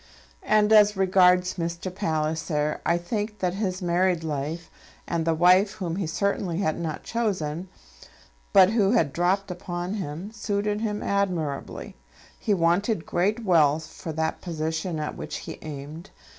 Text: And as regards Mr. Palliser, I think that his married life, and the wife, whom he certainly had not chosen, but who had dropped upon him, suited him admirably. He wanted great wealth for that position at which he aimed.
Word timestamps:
And 0.41 0.73
as 0.73 0.97
regards 0.97 1.57
Mr. 1.59 1.93
Palliser, 1.93 2.81
I 2.87 2.97
think 2.97 3.37
that 3.37 3.53
his 3.53 3.83
married 3.83 4.23
life, 4.23 4.71
and 5.07 5.25
the 5.25 5.35
wife, 5.35 5.73
whom 5.73 5.97
he 5.97 6.07
certainly 6.07 6.57
had 6.57 6.79
not 6.79 7.03
chosen, 7.03 7.67
but 8.51 8.71
who 8.71 8.93
had 8.93 9.13
dropped 9.13 9.51
upon 9.51 9.93
him, 9.93 10.31
suited 10.31 10.81
him 10.81 11.03
admirably. 11.03 11.95
He 12.39 12.51
wanted 12.55 13.05
great 13.05 13.45
wealth 13.45 13.85
for 13.85 14.11
that 14.13 14.41
position 14.41 14.97
at 14.99 15.15
which 15.15 15.35
he 15.35 15.59
aimed. 15.61 16.09